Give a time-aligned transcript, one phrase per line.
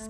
[0.00, 0.08] Hallo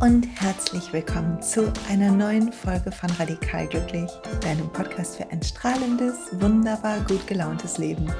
[0.00, 6.16] und herzlich willkommen zu einer neuen Folge von Radikal Glücklich, deinem Podcast für ein strahlendes,
[6.40, 8.12] wunderbar gut gelauntes Leben.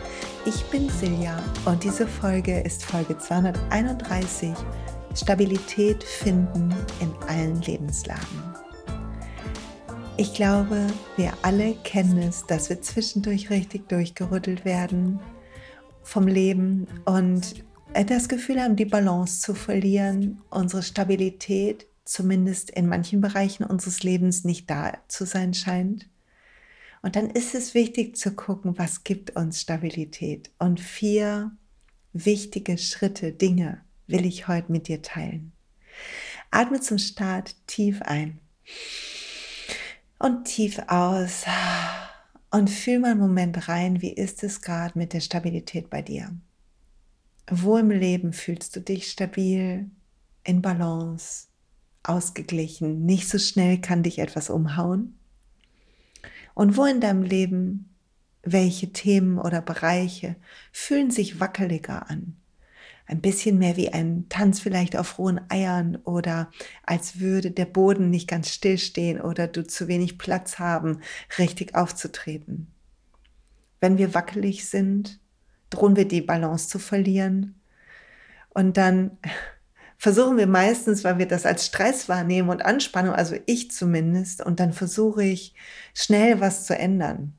[0.45, 4.54] Ich bin Silja und diese Folge ist Folge 231,
[5.16, 8.55] Stabilität finden in allen Lebenslagen.
[10.19, 10.87] Ich glaube,
[11.17, 15.20] wir alle kennen es, dass wir zwischendurch richtig durchgerüttelt werden
[16.02, 17.62] vom Leben und
[17.93, 24.45] das Gefühl haben, die Balance zu verlieren, unsere Stabilität zumindest in manchen Bereichen unseres Lebens
[24.45, 26.09] nicht da zu sein scheint.
[27.02, 30.51] Und dann ist es wichtig zu gucken, was gibt uns Stabilität.
[30.59, 31.52] Und vier
[32.15, 35.52] wichtige Schritte, Dinge will ich heute mit dir teilen.
[36.51, 38.41] Atme zum Start tief ein
[40.19, 41.45] und tief aus
[42.51, 46.30] und fühl mal einen Moment rein, wie ist es gerade mit der Stabilität bei dir.
[47.51, 49.90] Wo im Leben fühlst du dich stabil,
[50.43, 51.49] in Balance,
[52.02, 55.18] ausgeglichen, nicht so schnell kann dich etwas umhauen?
[56.55, 57.90] Und wo in deinem Leben,
[58.43, 60.37] welche Themen oder Bereiche
[60.73, 62.37] fühlen sich wackeliger an?
[63.07, 66.50] Ein bisschen mehr wie ein Tanz vielleicht auf rohen Eiern oder
[66.82, 71.00] als würde der Boden nicht ganz still stehen oder du zu wenig Platz haben,
[71.38, 72.66] richtig aufzutreten.
[73.81, 75.21] Wenn wir wackelig sind,
[75.71, 77.60] drohen wir die Balance zu verlieren.
[78.49, 79.19] Und dann
[79.99, 84.59] versuchen wir meistens, weil wir das als Stress wahrnehmen und Anspannung, also ich zumindest, und
[84.59, 85.54] dann versuche ich
[85.94, 87.34] schnell was zu ändern.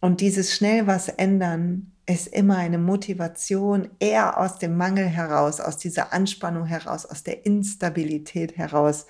[0.00, 5.76] Und dieses schnell was ändern ist immer eine Motivation eher aus dem Mangel heraus, aus
[5.76, 9.06] dieser Anspannung heraus, aus der Instabilität heraus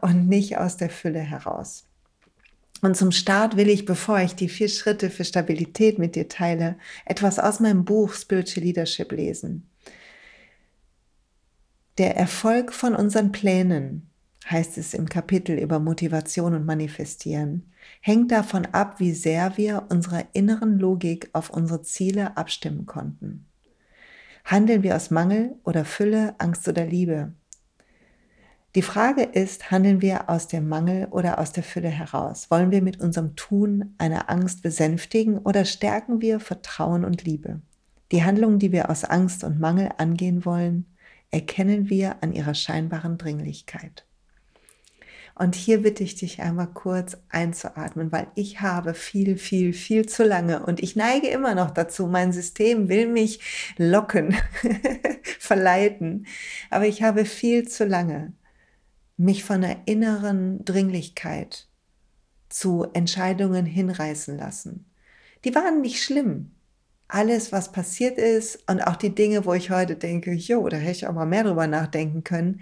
[0.00, 1.84] und nicht aus der Fülle heraus.
[2.80, 6.76] Und zum Start will ich, bevor ich die vier Schritte für Stabilität mit dir teile,
[7.04, 9.68] etwas aus meinem Buch Spiritual Leadership lesen.
[11.98, 14.11] Der Erfolg von unseren Plänen,
[14.50, 20.24] heißt es im Kapitel über Motivation und Manifestieren, hängt davon ab, wie sehr wir unserer
[20.32, 23.46] inneren Logik auf unsere Ziele abstimmen konnten.
[24.44, 27.32] Handeln wir aus Mangel oder Fülle, Angst oder Liebe?
[28.74, 32.50] Die Frage ist, handeln wir aus dem Mangel oder aus der Fülle heraus?
[32.50, 37.60] Wollen wir mit unserem Tun eine Angst besänftigen oder stärken wir Vertrauen und Liebe?
[38.12, 40.86] Die Handlungen, die wir aus Angst und Mangel angehen wollen,
[41.30, 44.06] erkennen wir an ihrer scheinbaren Dringlichkeit.
[45.42, 50.22] Und hier bitte ich dich einmal kurz einzuatmen, weil ich habe viel, viel, viel zu
[50.22, 52.06] lange und ich neige immer noch dazu.
[52.06, 53.40] Mein System will mich
[53.76, 54.36] locken,
[55.40, 56.28] verleiten.
[56.70, 58.34] Aber ich habe viel zu lange
[59.16, 61.66] mich von der inneren Dringlichkeit
[62.48, 64.86] zu Entscheidungen hinreißen lassen.
[65.44, 66.52] Die waren nicht schlimm.
[67.08, 70.92] Alles, was passiert ist und auch die Dinge, wo ich heute denke, jo, da hätte
[70.92, 72.60] ich auch mal mehr drüber nachdenken können,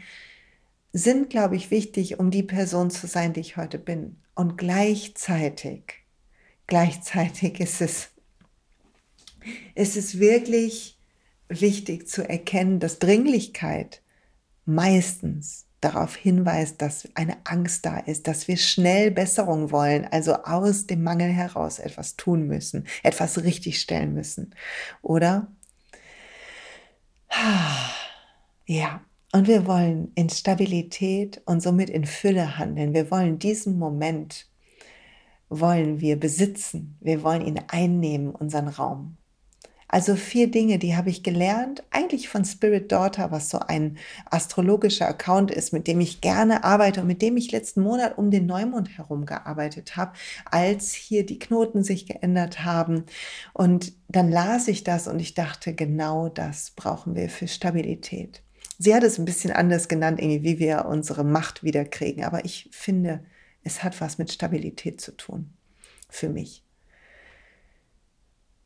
[0.92, 4.16] sind, glaube ich, wichtig, um die Person zu sein, die ich heute bin.
[4.34, 5.94] Und gleichzeitig,
[6.66, 8.08] gleichzeitig ist es,
[9.74, 10.98] ist es wirklich
[11.48, 14.02] wichtig zu erkennen, dass Dringlichkeit
[14.64, 20.86] meistens darauf hinweist, dass eine Angst da ist, dass wir schnell Besserung wollen, also aus
[20.86, 24.54] dem Mangel heraus etwas tun müssen, etwas richtigstellen müssen.
[25.02, 25.48] Oder?
[28.66, 29.00] Ja,
[29.32, 32.94] und wir wollen in Stabilität und somit in Fülle handeln.
[32.94, 34.48] Wir wollen diesen Moment,
[35.48, 36.96] wollen wir besitzen.
[37.00, 39.16] Wir wollen ihn einnehmen, unseren Raum.
[39.92, 43.98] Also vier Dinge, die habe ich gelernt, eigentlich von Spirit Daughter, was so ein
[44.30, 48.30] astrologischer Account ist, mit dem ich gerne arbeite und mit dem ich letzten Monat um
[48.30, 50.12] den Neumond herum gearbeitet habe,
[50.44, 53.04] als hier die Knoten sich geändert haben.
[53.52, 58.44] Und dann las ich das und ich dachte, genau das brauchen wir für Stabilität.
[58.82, 63.22] Sie hat es ein bisschen anders genannt, wie wir unsere Macht wiederkriegen, aber ich finde,
[63.62, 65.52] es hat was mit Stabilität zu tun.
[66.08, 66.64] Für mich.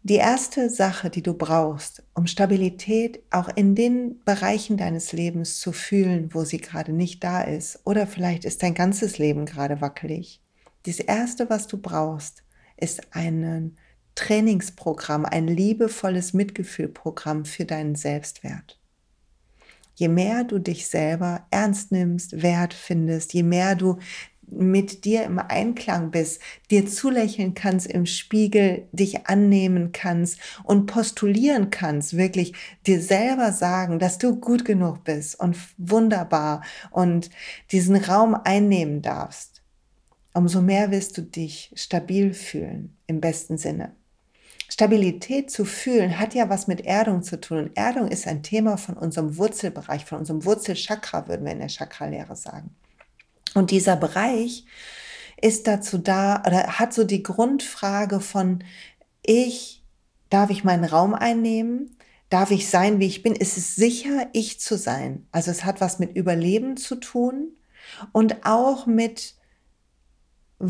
[0.05, 5.73] Die erste Sache, die du brauchst, um Stabilität auch in den Bereichen deines Lebens zu
[5.73, 10.41] fühlen, wo sie gerade nicht da ist, oder vielleicht ist dein ganzes Leben gerade wackelig.
[10.85, 12.45] Das erste, was du brauchst,
[12.77, 13.77] ist ein
[14.15, 18.79] Trainingsprogramm, ein liebevolles Mitgefühlprogramm für deinen Selbstwert.
[19.95, 23.99] Je mehr du dich selber ernst nimmst, wert findest, je mehr du
[24.47, 31.71] mit dir im Einklang bist, dir zulächeln kannst im Spiegel, dich annehmen kannst und postulieren
[31.71, 32.55] kannst, wirklich
[32.87, 37.31] dir selber sagen, dass du gut genug bist und wunderbar und
[37.73, 39.63] diesen Raum einnehmen darfst.
[40.35, 43.95] umso mehr wirst du dich stabil fühlen, im besten Sinne.
[44.75, 47.59] Stabilität zu fühlen hat ja was mit Erdung zu tun.
[47.59, 51.69] Und Erdung ist ein Thema von unserem Wurzelbereich, von unserem Wurzelchakra, würden wir in der
[51.69, 52.75] Chakralehre sagen.
[53.55, 54.65] Und dieser Bereich
[55.41, 58.65] ist dazu da oder hat so die Grundfrage von
[59.25, 59.85] ich,
[60.29, 61.97] darf ich meinen Raum einnehmen?
[62.29, 63.37] Darf ich sein, wie ich bin?
[63.37, 65.29] Ist es sicher, ich zu sein?
[65.31, 67.53] Also es hat was mit Überleben zu tun
[68.11, 69.37] und auch mit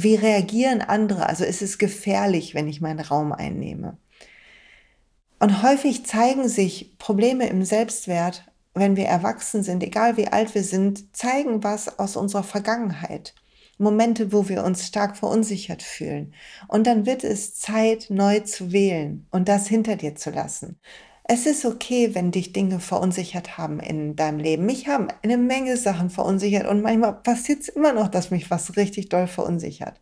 [0.02, 1.28] wie reagieren andere?
[1.28, 3.96] Also ist es gefährlich, wenn ich meinen Raum einnehme?
[5.38, 8.44] Und häufig zeigen sich Probleme im Selbstwert,
[8.74, 13.34] wenn wir erwachsen sind, egal wie alt wir sind, zeigen was aus unserer Vergangenheit.
[13.78, 16.34] Momente, wo wir uns stark verunsichert fühlen.
[16.68, 20.78] Und dann wird es Zeit, neu zu wählen und das hinter dir zu lassen.
[21.26, 24.66] Es ist okay, wenn dich Dinge verunsichert haben in deinem Leben.
[24.66, 28.76] Mich haben eine Menge Sachen verunsichert und manchmal passiert es immer noch, dass mich was
[28.76, 29.98] richtig doll verunsichert.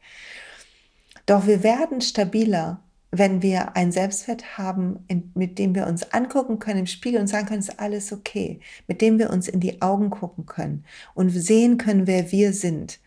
[1.26, 2.80] Doch wir werden stabiler,
[3.12, 7.46] wenn wir ein Selbstwert haben, mit dem wir uns angucken können im Spiegel und sagen
[7.46, 8.58] können, es ist alles okay,
[8.88, 10.84] mit dem wir uns in die Augen gucken können
[11.14, 12.98] und sehen können, wer wir sind,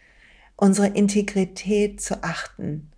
[0.56, 2.92] unsere Integrität zu achten,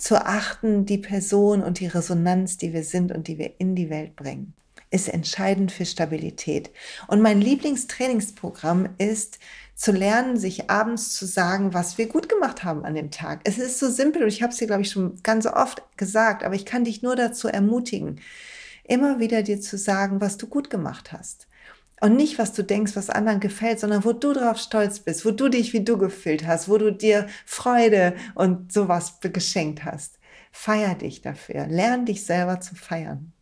[0.00, 3.90] zu achten, die Person und die Resonanz, die wir sind und die wir in die
[3.90, 4.54] Welt bringen,
[4.90, 6.70] ist entscheidend für Stabilität.
[7.06, 9.38] Und mein Lieblingstrainingsprogramm ist
[9.74, 13.40] zu lernen, sich abends zu sagen, was wir gut gemacht haben an dem Tag.
[13.44, 16.44] Es ist so simpel und ich habe es dir, glaube ich, schon ganz oft gesagt,
[16.44, 18.20] aber ich kann dich nur dazu ermutigen,
[18.84, 21.46] immer wieder dir zu sagen, was du gut gemacht hast.
[22.00, 25.30] Und nicht, was du denkst, was anderen gefällt, sondern wo du drauf stolz bist, wo
[25.30, 30.18] du dich wie du gefühlt hast, wo du dir Freude und sowas geschenkt hast.
[30.50, 31.66] Feier dich dafür.
[31.66, 33.32] Lern dich selber zu feiern.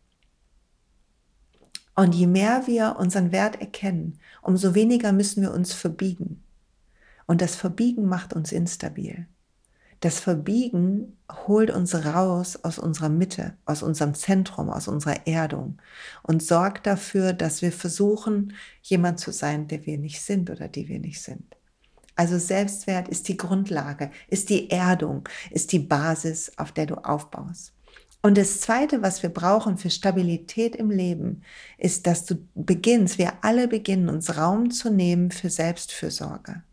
[1.95, 6.43] Und je mehr wir unseren Wert erkennen, umso weniger müssen wir uns verbiegen.
[7.27, 9.27] Und das Verbiegen macht uns instabil.
[9.99, 11.17] Das Verbiegen
[11.47, 15.77] holt uns raus aus unserer Mitte, aus unserem Zentrum, aus unserer Erdung
[16.23, 20.87] und sorgt dafür, dass wir versuchen, jemand zu sein, der wir nicht sind oder die
[20.87, 21.43] wir nicht sind.
[22.15, 27.73] Also Selbstwert ist die Grundlage, ist die Erdung, ist die Basis, auf der du aufbaust.
[28.21, 31.43] Und das Zweite, was wir brauchen für Stabilität im Leben,
[31.77, 36.63] ist, dass du beginnst, wir alle beginnen, uns Raum zu nehmen für Selbstfürsorge.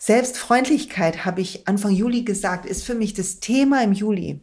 [0.00, 4.40] Selbstfreundlichkeit, habe ich Anfang Juli gesagt, ist für mich das Thema im Juli.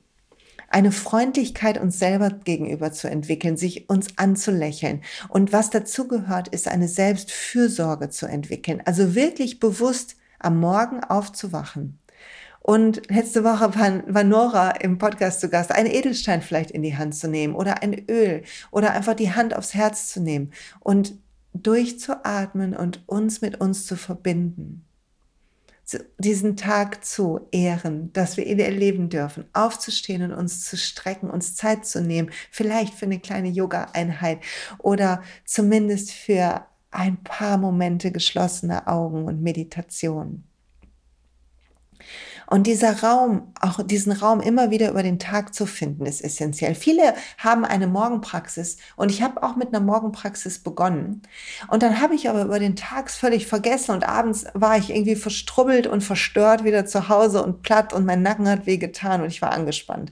[0.68, 5.02] Eine Freundlichkeit uns selber gegenüber zu entwickeln, sich uns anzulächeln.
[5.30, 8.82] Und was dazu gehört, ist eine Selbstfürsorge zu entwickeln.
[8.84, 12.00] Also wirklich bewusst am Morgen aufzuwachen.
[12.60, 13.76] Und letzte Woche
[14.08, 17.82] war, Nora im Podcast zu Gast, einen Edelstein vielleicht in die Hand zu nehmen oder
[17.82, 20.52] ein Öl oder einfach die Hand aufs Herz zu nehmen
[20.82, 21.14] und
[21.54, 24.86] durchzuatmen und uns mit uns zu verbinden
[26.18, 31.56] diesen Tag zu ehren, dass wir ihn erleben dürfen, aufzustehen und uns zu strecken, uns
[31.56, 34.40] Zeit zu nehmen, vielleicht für eine kleine Yoga-Einheit
[34.80, 40.44] oder zumindest für ein paar Momente geschlossener Augen und Meditation.
[42.48, 46.76] Und dieser Raum, auch diesen Raum immer wieder über den Tag zu finden, ist essentiell.
[46.76, 51.22] Viele haben eine Morgenpraxis und ich habe auch mit einer Morgenpraxis begonnen.
[51.70, 55.16] Und dann habe ich aber über den Tag völlig vergessen und abends war ich irgendwie
[55.16, 59.42] verstrubbelt und verstört wieder zu Hause und platt und mein Nacken hat wehgetan und ich
[59.42, 60.12] war angespannt.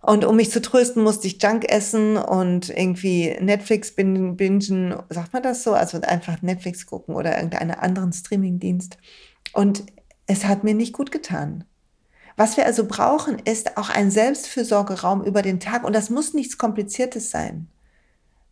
[0.00, 5.42] Und um mich zu trösten, musste ich Junk essen und irgendwie Netflix bingen, sagt man
[5.42, 5.72] das so?
[5.74, 8.96] Also einfach Netflix gucken oder irgendeinen anderen Streamingdienst.
[9.52, 9.82] Und
[10.28, 11.64] es hat mir nicht gut getan.
[12.36, 16.56] Was wir also brauchen, ist auch ein Selbstfürsorgeraum über den Tag und das muss nichts
[16.56, 17.68] Kompliziertes sein.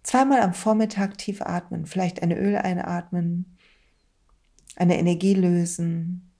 [0.02, 3.56] Zweimal am Vormittag tief atmen, vielleicht ein Öl einatmen,
[4.74, 6.32] eine Energie lösen,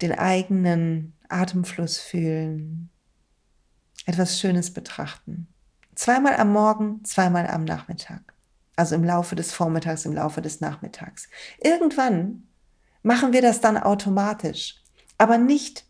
[0.00, 2.90] den eigenen Atemfluss fühlen,
[4.06, 5.46] etwas Schönes betrachten.
[5.94, 8.34] Zweimal am Morgen, zweimal am Nachmittag.
[8.76, 11.28] Also im Laufe des Vormittags, im Laufe des Nachmittags.
[11.60, 12.47] Irgendwann
[13.02, 14.76] machen wir das dann automatisch,
[15.18, 15.84] aber nicht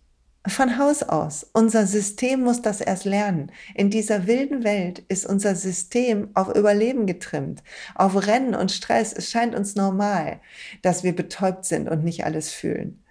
[0.47, 1.47] von Haus aus.
[1.53, 3.53] Unser System muss das erst lernen.
[3.75, 7.63] In dieser wilden Welt ist unser System auf Überleben getrimmt,
[7.95, 9.13] auf Rennen und Stress.
[9.13, 10.41] Es scheint uns normal,
[10.83, 13.03] dass wir betäubt sind und nicht alles fühlen.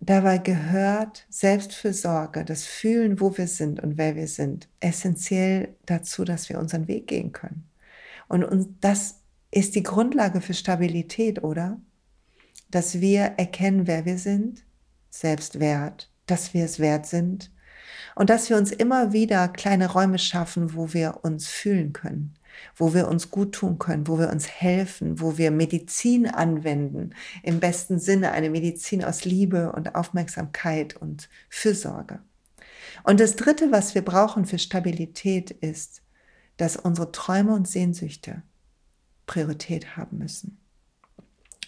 [0.00, 6.48] Dabei gehört Selbstfürsorge, das Fühlen, wo wir sind und wer wir sind, essentiell dazu, dass
[6.48, 7.68] wir unseren Weg gehen können.
[8.28, 11.78] Und das ist die Grundlage für Stabilität, oder?
[12.70, 14.64] Dass wir erkennen, wer wir sind,
[15.10, 17.50] Selbstwert, dass wir es wert sind
[18.14, 22.34] und dass wir uns immer wieder kleine Räume schaffen, wo wir uns fühlen können,
[22.74, 27.60] wo wir uns gut tun können, wo wir uns helfen, wo wir Medizin anwenden, im
[27.60, 32.20] besten Sinne eine Medizin aus Liebe und Aufmerksamkeit und Fürsorge.
[33.04, 36.02] Und das Dritte, was wir brauchen für Stabilität, ist,
[36.56, 38.42] dass unsere Träume und Sehnsüchte
[39.26, 40.58] Priorität haben müssen.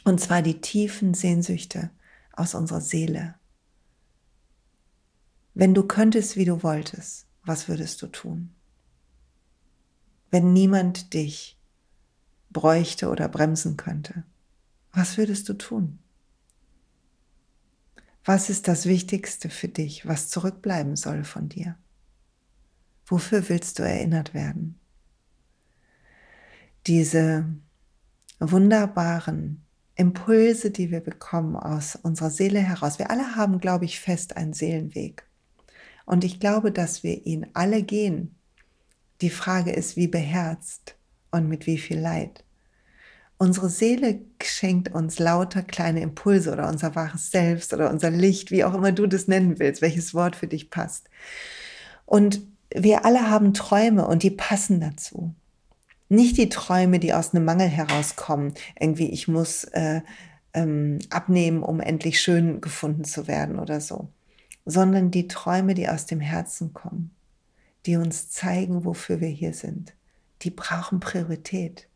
[0.09, 1.91] Und zwar die tiefen Sehnsüchte
[2.33, 3.35] aus unserer Seele.
[5.53, 8.55] Wenn du könntest, wie du wolltest, was würdest du tun?
[10.31, 11.61] Wenn niemand dich
[12.49, 14.25] bräuchte oder bremsen könnte,
[14.93, 15.99] was würdest du tun?
[18.25, 21.77] Was ist das Wichtigste für dich, was zurückbleiben soll von dir?
[23.05, 24.81] Wofür willst du erinnert werden?
[26.87, 27.45] Diese
[28.39, 29.67] wunderbaren
[29.99, 32.99] Impulse, die wir bekommen aus unserer Seele heraus.
[32.99, 35.25] Wir alle haben, glaube ich, fest einen Seelenweg.
[36.07, 38.37] Und ich glaube, dass wir ihn alle gehen.
[39.21, 40.95] Die Frage ist, wie beherzt
[41.33, 42.45] und mit wie viel Leid.
[43.39, 48.65] Unsere Seele schenkt uns lauter kleine Impulse oder unser wahres Selbst oder unser Licht, wie
[48.65, 51.11] auch immer du das nennen willst, welches Wort für dich passt.
[52.07, 52.41] Und
[52.73, 55.35] wir alle haben Träume und die passen dazu.
[56.09, 58.55] Nicht die Träume, die aus einem Mangel herauskommen.
[58.79, 60.01] Irgendwie, ich muss äh,
[60.55, 64.09] ähm, abnehmen, um endlich schön gefunden zu werden oder so.
[64.65, 67.11] Sondern die Träume, die aus dem Herzen kommen,
[67.87, 69.95] die uns zeigen, wofür wir hier sind.
[70.43, 71.89] Die brauchen Priorität.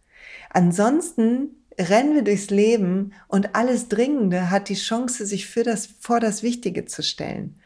[0.50, 6.20] Ansonsten rennen wir durchs Leben und alles Dringende hat die Chance, sich für das, vor
[6.20, 7.56] das Wichtige zu stellen.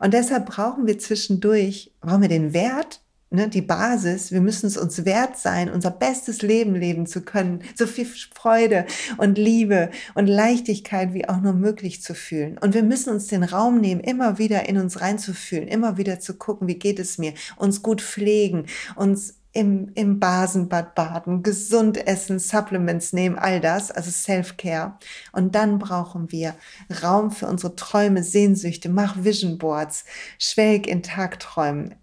[0.00, 3.00] Und deshalb brauchen wir zwischendurch, brauchen wir den Wert,
[3.32, 4.32] ne, die Basis.
[4.32, 8.86] Wir müssen es uns wert sein, unser bestes Leben leben zu können, so viel Freude
[9.16, 12.58] und Liebe und Leichtigkeit wie auch nur möglich zu fühlen.
[12.58, 16.34] Und wir müssen uns den Raum nehmen, immer wieder in uns reinzufühlen, immer wieder zu
[16.34, 22.38] gucken, wie geht es mir, uns gut pflegen, uns im, im Basenbad baden, gesund essen,
[22.38, 24.98] Supplements nehmen, all das, also Self-Care.
[25.32, 26.54] Und dann brauchen wir
[27.02, 30.04] Raum für unsere Träume, Sehnsüchte, mach Vision Boards,
[30.38, 31.96] schwelg in Tagträumen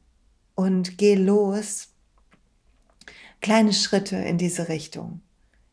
[0.59, 1.87] und geh los.
[3.39, 5.21] Kleine Schritte in diese Richtung.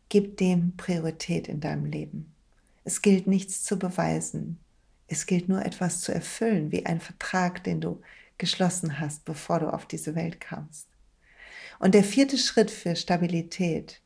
[0.09, 2.33] Gib dem Priorität in deinem Leben.
[2.85, 4.61] Es gilt nichts zu beweisen.
[5.09, 8.00] Es gilt nur etwas zu erfüllen, wie ein Vertrag, den du
[8.38, 10.87] geschlossen hast, bevor du auf diese Welt kamst.
[11.81, 14.00] Und der vierte Schritt für Stabilität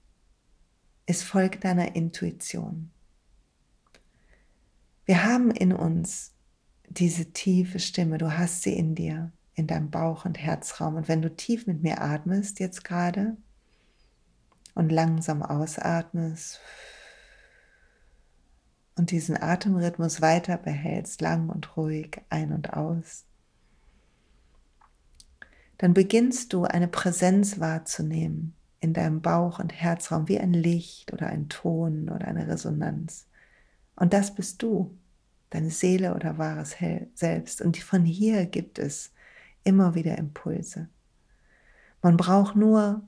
[1.04, 2.90] ist Folg deiner Intuition.
[5.04, 6.32] Wir haben in uns
[6.88, 9.30] diese tiefe Stimme, du hast sie in dir,
[9.60, 10.96] in deinem Bauch- und Herzraum.
[10.96, 13.36] Und wenn du tief mit mir atmest jetzt gerade
[14.74, 16.60] und langsam ausatmest
[18.96, 23.26] und diesen Atemrhythmus weiter behältst, lang und ruhig ein und aus,
[25.78, 31.26] dann beginnst du eine Präsenz wahrzunehmen in deinem Bauch- und Herzraum wie ein Licht oder
[31.26, 33.26] ein Ton oder eine Resonanz.
[33.94, 34.96] Und das bist du,
[35.50, 36.76] deine Seele oder wahres
[37.14, 37.60] Selbst.
[37.60, 39.12] Und von hier gibt es
[39.64, 40.88] immer wieder Impulse.
[42.02, 43.02] Man braucht nur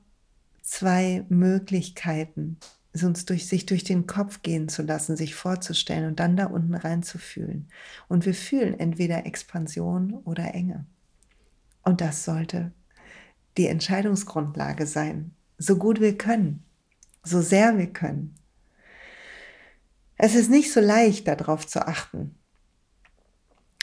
[0.61, 2.57] zwei Möglichkeiten,
[3.01, 6.75] uns durch sich durch den Kopf gehen zu lassen, sich vorzustellen und dann da unten
[6.75, 7.67] reinzufühlen.
[8.07, 10.85] Und wir fühlen entweder Expansion oder Enge.
[11.83, 12.71] Und das sollte
[13.57, 16.63] die Entscheidungsgrundlage sein, so gut wir können,
[17.23, 18.35] so sehr wir können.
[20.15, 22.35] Es ist nicht so leicht, darauf zu achten,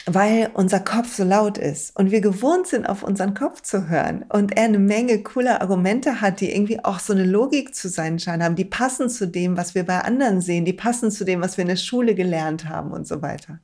[0.05, 4.25] weil unser Kopf so laut ist und wir gewohnt sind, auf unseren Kopf zu hören
[4.29, 8.17] und er eine Menge cooler Argumente hat, die irgendwie auch so eine Logik zu sein
[8.17, 11.41] scheinen haben, die passen zu dem, was wir bei anderen sehen, die passen zu dem,
[11.41, 13.59] was wir in der Schule gelernt haben und so weiter.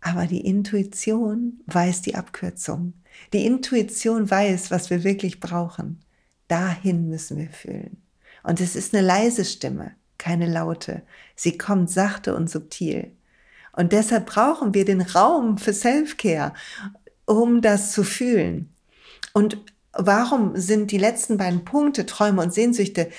[0.00, 2.94] Aber die Intuition weiß die Abkürzung.
[3.32, 6.00] Die Intuition weiß, was wir wirklich brauchen.
[6.48, 8.02] Dahin müssen wir fühlen.
[8.42, 11.02] Und es ist eine leise Stimme, keine laute.
[11.34, 13.12] Sie kommt sachte und subtil.
[13.76, 16.54] Und deshalb brauchen wir den Raum für Self-Care,
[17.26, 18.74] um das zu fühlen.
[19.32, 19.58] Und
[19.92, 23.10] warum sind die letzten beiden Punkte, Träume und Sehnsüchte,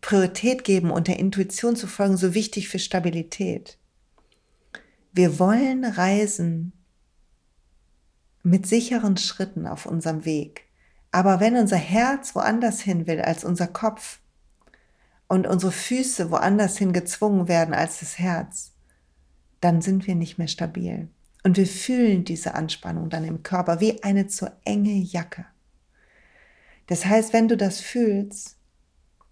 [0.00, 3.78] Priorität geben und der Intuition zu folgen, so wichtig für Stabilität?
[5.12, 6.72] Wir wollen reisen
[8.42, 10.64] mit sicheren Schritten auf unserem Weg.
[11.10, 14.20] Aber wenn unser Herz woanders hin will als unser Kopf
[15.28, 18.75] und unsere Füße woanders hin gezwungen werden als das Herz,
[19.60, 21.08] dann sind wir nicht mehr stabil.
[21.44, 25.46] Und wir fühlen diese Anspannung dann im Körper wie eine zu enge Jacke.
[26.86, 28.56] Das heißt, wenn du das fühlst,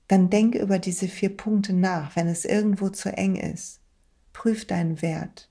[0.08, 3.80] dann denk über diese vier Punkte nach, wenn es irgendwo zu eng ist.
[4.32, 5.50] Prüf deinen Wert.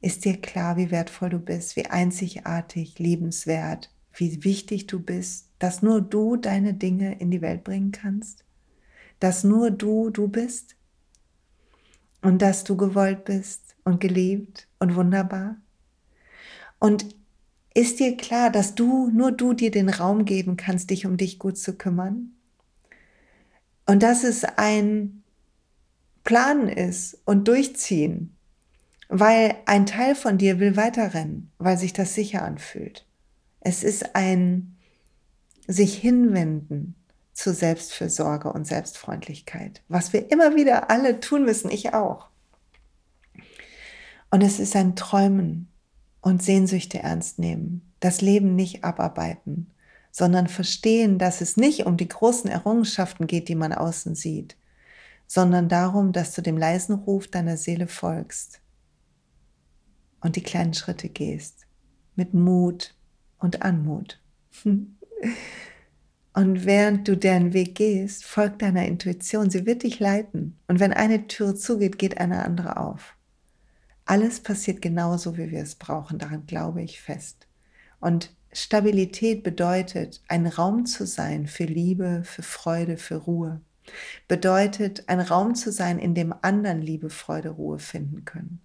[0.00, 5.82] Ist dir klar, wie wertvoll du bist, wie einzigartig, liebenswert, wie wichtig du bist, dass
[5.82, 8.44] nur du deine Dinge in die Welt bringen kannst,
[9.18, 10.76] dass nur du du bist
[12.24, 15.56] und dass du gewollt bist und geliebt und wunderbar.
[16.78, 17.14] Und
[17.74, 21.38] ist dir klar, dass du, nur du dir den Raum geben kannst, dich um dich
[21.38, 22.30] gut zu kümmern?
[23.84, 25.22] Und dass es ein
[26.24, 28.34] Plan ist und durchziehen,
[29.10, 33.04] weil ein Teil von dir will weiterrennen, weil sich das sicher anfühlt.
[33.60, 34.76] Es ist ein
[35.66, 36.94] sich hinwenden
[37.34, 42.28] zu Selbstfürsorge und Selbstfreundlichkeit, was wir immer wieder alle tun müssen, ich auch.
[44.30, 45.68] Und es ist ein Träumen
[46.20, 49.70] und Sehnsüchte ernst nehmen, das Leben nicht abarbeiten,
[50.10, 54.56] sondern verstehen, dass es nicht um die großen Errungenschaften geht, die man außen sieht,
[55.26, 58.60] sondern darum, dass du dem leisen Ruf deiner Seele folgst
[60.20, 61.66] und die kleinen Schritte gehst,
[62.14, 62.94] mit Mut
[63.38, 64.20] und Anmut.
[66.34, 69.50] Und während du deren Weg gehst, folg deiner Intuition.
[69.50, 70.58] Sie wird dich leiten.
[70.66, 73.16] Und wenn eine Tür zugeht, geht eine andere auf.
[74.04, 76.18] Alles passiert genauso, wie wir es brauchen.
[76.18, 77.46] Daran glaube ich fest.
[78.00, 83.60] Und Stabilität bedeutet, ein Raum zu sein für Liebe, für Freude, für Ruhe.
[84.26, 88.60] Bedeutet, ein Raum zu sein, in dem anderen Liebe, Freude, Ruhe finden können.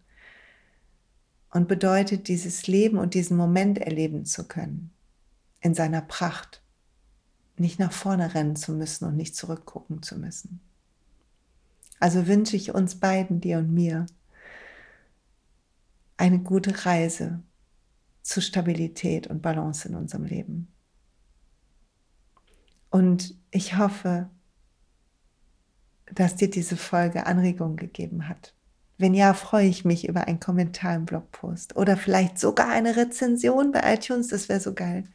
[1.51, 4.91] Und bedeutet, dieses Leben und diesen Moment erleben zu können.
[5.61, 6.61] In seiner Pracht.
[7.59, 10.61] Nicht nach vorne rennen zu müssen und nicht zurückgucken zu müssen.
[11.99, 14.05] Also wünsche ich uns beiden, dir und mir,
[16.15, 17.43] eine gute Reise
[18.21, 20.67] zu Stabilität und Balance in unserem Leben.
[22.89, 24.29] Und ich hoffe,
[26.13, 28.53] dass dir diese Folge Anregung gegeben hat.
[28.99, 33.71] Wenn ja, freue ich mich über einen Kommentar im Blogpost oder vielleicht sogar eine Rezension
[33.71, 35.05] bei iTunes, das wäre so geil.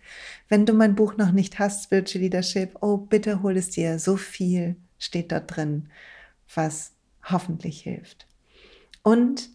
[0.48, 3.98] Wenn du mein Buch noch nicht hast, Spiritual Leadership, oh, bitte hol es dir.
[3.98, 5.90] So viel steht dort drin,
[6.54, 6.92] was
[7.30, 8.26] hoffentlich hilft.
[9.02, 9.50] Und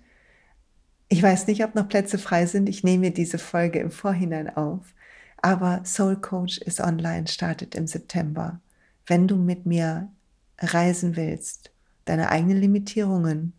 [1.08, 2.70] ich weiß nicht, ob noch Plätze frei sind.
[2.70, 4.94] Ich nehme diese Folge im Vorhinein auf.
[5.42, 8.60] Aber Soul Coach ist online, startet im September.
[9.08, 10.12] Wenn du mit mir
[10.60, 11.72] reisen willst,
[12.06, 13.54] deine eigenen Limitierungen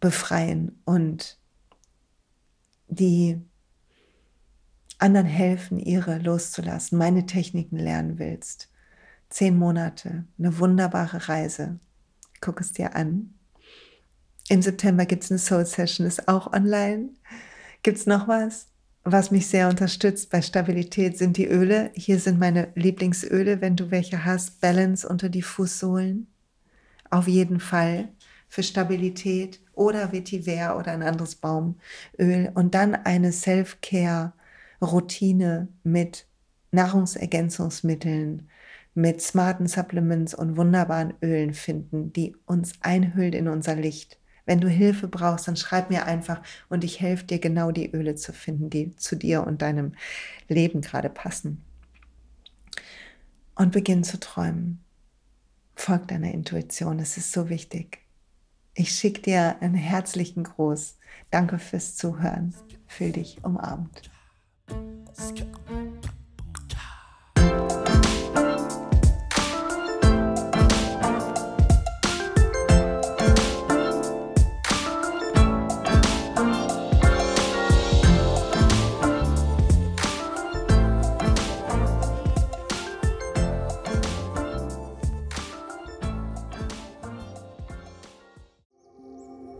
[0.00, 1.38] befreien und
[2.88, 3.40] die
[4.98, 8.68] anderen helfen, ihre loszulassen, meine Techniken lernen willst.
[9.28, 11.78] Zehn Monate, eine wunderbare Reise.
[12.40, 13.34] Guck es dir an.
[14.48, 17.10] Im September gibt es eine Soul Session, ist auch online.
[17.82, 18.66] Gibt es noch was?
[19.04, 21.90] Was mich sehr unterstützt bei Stabilität sind die Öle.
[21.94, 24.60] Hier sind meine Lieblingsöle, wenn du welche hast.
[24.60, 26.26] Balance unter die Fußsohlen.
[27.08, 28.08] Auf jeden Fall
[28.50, 32.52] für Stabilität oder Vetiver oder ein anderes Baumöl.
[32.54, 36.26] Und dann eine Self-Care-Routine mit
[36.72, 38.46] Nahrungsergänzungsmitteln,
[38.94, 44.18] mit smarten Supplements und wunderbaren Ölen finden, die uns einhüllt in unser Licht.
[44.46, 48.16] Wenn du Hilfe brauchst, dann schreib mir einfach und ich helfe dir genau die Öle
[48.16, 49.92] zu finden, die zu dir und deinem
[50.48, 51.62] Leben gerade passen.
[53.54, 54.80] Und beginn zu träumen.
[55.76, 58.09] Folg deiner Intuition, es ist so wichtig.
[58.80, 60.96] Ich schicke dir einen herzlichen Gruß.
[61.30, 62.54] Danke fürs Zuhören.
[62.86, 64.10] Fühl dich umarmt.